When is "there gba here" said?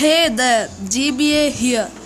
0.30-1.99